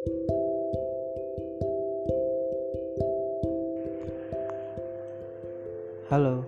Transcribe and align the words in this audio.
Halo, 0.00 0.16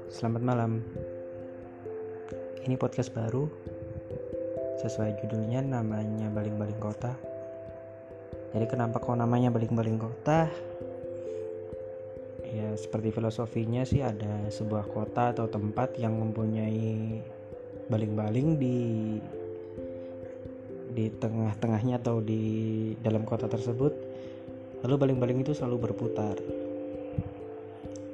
selamat 0.08 0.40
malam. 0.40 0.80
Ini 2.64 2.80
podcast 2.80 3.12
baru. 3.12 3.52
Sesuai 4.80 5.20
judulnya 5.20 5.60
namanya 5.60 6.32
Baling-baling 6.32 6.80
Kota. 6.80 7.12
Jadi 8.56 8.64
kenapa 8.72 8.96
kok 8.96 9.20
namanya 9.20 9.52
Baling-baling 9.52 10.00
Kota? 10.00 10.48
Ya, 12.48 12.72
seperti 12.80 13.12
filosofinya 13.12 13.84
sih 13.84 14.00
ada 14.00 14.48
sebuah 14.48 14.88
kota 14.88 15.36
atau 15.36 15.52
tempat 15.52 16.00
yang 16.00 16.16
mempunyai 16.16 17.20
baling-baling 17.92 18.56
di 18.56 18.80
di 20.92 21.08
tengah-tengahnya 21.08 21.98
atau 21.98 22.20
di 22.20 22.92
dalam 23.00 23.24
kota 23.24 23.48
tersebut. 23.48 23.92
Lalu 24.84 24.94
baling-baling 25.00 25.42
itu 25.42 25.56
selalu 25.56 25.90
berputar. 25.90 26.36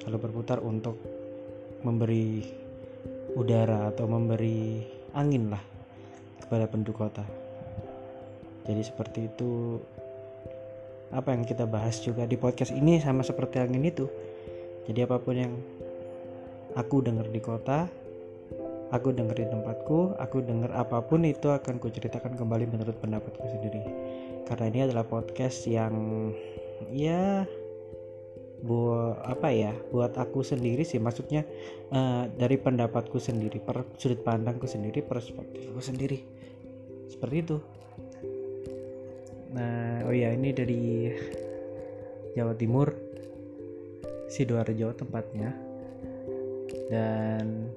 Selalu 0.03 0.19
berputar 0.23 0.63
untuk 0.63 0.97
memberi 1.83 2.43
udara 3.37 3.93
atau 3.93 4.09
memberi 4.09 4.83
angin 5.13 5.53
lah 5.53 5.63
kepada 6.43 6.65
penduduk 6.71 7.03
kota. 7.03 7.27
Jadi 8.65 8.83
seperti 8.85 9.29
itu 9.29 9.81
apa 11.09 11.33
yang 11.33 11.45
kita 11.45 11.65
bahas 11.65 12.05
juga 12.05 12.29
di 12.29 12.37
podcast 12.37 12.73
ini 12.73 13.01
sama 13.01 13.25
seperti 13.25 13.61
angin 13.61 13.85
itu. 13.85 14.09
Jadi 14.89 15.05
apa 15.05 15.17
pun 15.21 15.37
yang 15.37 15.53
aku 16.77 17.01
dengar 17.05 17.29
di 17.29 17.41
kota, 17.41 17.89
aku 18.89 19.13
dengar 19.13 19.37
di 19.37 19.47
tempatku, 19.49 20.17
aku 20.17 20.41
dengar 20.41 20.73
apa 20.73 21.05
pun 21.05 21.25
itu 21.25 21.53
akan 21.53 21.77
kuceritakan 21.77 22.37
kembali 22.37 22.65
menurut 22.69 22.97
pendapatku 23.01 23.45
sendiri. 23.45 23.83
Karena 24.49 24.65
ini 24.73 24.81
adalah 24.89 25.05
podcast 25.05 25.69
yang 25.69 25.93
ya 26.89 27.45
buat 28.59 29.23
apa 29.23 29.55
ya 29.55 29.73
buat 29.93 30.17
aku 30.17 30.41
sendiri 30.41 30.83
sih. 30.83 30.99
Maksudnya 30.99 31.45
uh, 31.93 32.27
dari 32.33 32.57
pendapatku 32.57 33.21
sendiri 33.21 33.61
per 33.61 33.85
sudut 34.01 34.25
pandangku 34.25 34.65
sendiri 34.65 35.05
perspektifku 35.05 35.79
sendiri. 35.85 36.25
Seperti 37.13 37.37
itu. 37.45 37.57
Nah 39.53 40.09
oh 40.09 40.15
ya 40.17 40.33
ini 40.33 40.51
dari 40.57 41.13
Jawa 42.33 42.57
Timur 42.57 42.89
sidoarjo 44.33 44.97
tempatnya. 44.97 45.53
Dan 46.89 47.69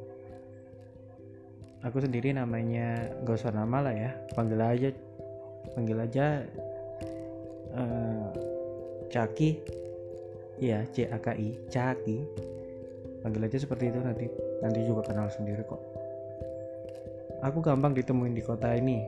aku 1.81 1.97
sendiri 2.01 2.33
namanya 2.33 3.09
gak 3.25 3.41
usah 3.41 3.53
nama 3.53 3.89
lah 3.89 3.93
ya 3.93 4.11
panggil 4.33 4.59
aja 4.61 4.89
panggil 5.73 5.97
aja 5.97 6.25
uh, 7.73 8.29
Caki 9.11 9.81
Iya, 10.61 10.85
C 10.93 11.09
A 11.09 11.17
K 11.17 11.33
I, 11.33 11.57
Caki. 11.73 12.21
Panggil 13.25 13.49
aja 13.49 13.57
seperti 13.57 13.89
itu 13.89 13.97
nanti. 13.97 14.29
Nanti 14.61 14.85
juga 14.85 15.09
kenal 15.09 15.25
sendiri 15.33 15.65
kok. 15.65 15.81
Aku 17.41 17.65
gampang 17.65 17.97
ditemuin 17.97 18.38
di 18.38 18.45
kota 18.45 18.69
ini. 18.77 19.01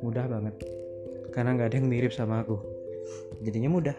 Mudah 0.00 0.24
banget. 0.24 0.56
Karena 1.36 1.52
nggak 1.52 1.68
ada 1.68 1.76
yang 1.76 1.88
mirip 1.92 2.16
sama 2.16 2.40
aku. 2.40 2.56
Jadinya 3.44 3.68
mudah. 3.68 3.96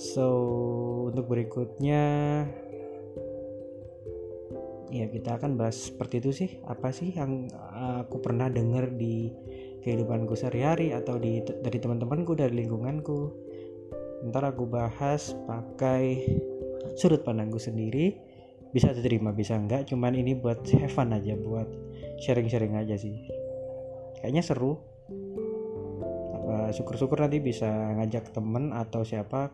So, 0.00 0.26
untuk 1.12 1.28
berikutnya 1.28 2.02
ya 4.88 5.06
kita 5.08 5.40
akan 5.40 5.60
bahas 5.60 5.92
seperti 5.92 6.20
itu 6.24 6.30
sih. 6.32 6.50
Apa 6.64 6.92
sih 6.92 7.12
yang 7.12 7.48
aku 8.02 8.20
pernah 8.24 8.48
dengar 8.48 8.90
di 8.92 9.32
kehidupanku 9.84 10.34
sehari-hari 10.34 10.92
atau 10.92 11.16
di 11.16 11.40
dari 11.44 11.78
teman-temanku 11.78 12.34
dari 12.36 12.64
lingkunganku. 12.64 13.32
Ntar 14.28 14.50
aku 14.50 14.66
bahas 14.66 15.36
pakai 15.46 16.26
sudut 16.98 17.22
pandangku 17.22 17.60
sendiri. 17.62 18.18
Bisa 18.68 18.92
diterima 18.92 19.32
bisa 19.32 19.56
enggak. 19.56 19.88
Cuman 19.88 20.12
ini 20.12 20.36
buat 20.36 20.66
have 20.76 20.92
aja 20.92 21.34
buat 21.38 21.68
sharing-sharing 22.20 22.76
aja 22.76 22.96
sih. 23.00 23.16
Kayaknya 24.20 24.42
seru. 24.44 24.76
Syukur-syukur 26.68 27.24
nanti 27.24 27.40
bisa 27.40 27.68
ngajak 27.96 28.36
temen 28.36 28.76
atau 28.76 29.00
siapa 29.00 29.52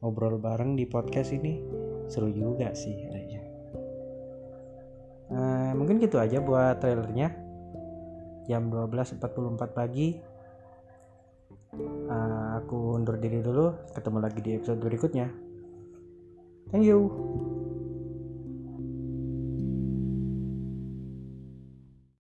ngobrol 0.00 0.40
bareng 0.40 0.80
di 0.80 0.88
podcast 0.88 1.32
ini. 1.36 1.60
Seru 2.08 2.32
juga 2.32 2.72
sih 2.72 2.96
uh, 5.32 5.72
mungkin 5.74 5.98
gitu 5.98 6.20
aja 6.20 6.38
buat 6.38 6.78
trailernya. 6.78 7.32
Jam 8.46 8.68
12.44 8.68 9.72
pagi. 9.72 10.20
Uh, 11.72 12.60
aku 12.60 13.00
undur 13.00 13.16
diri 13.16 13.40
dulu. 13.40 13.72
Ketemu 13.96 14.18
lagi 14.20 14.40
di 14.44 14.50
episode 14.60 14.80
berikutnya. 14.84 15.26
Thank 16.70 16.88
you 16.88 17.51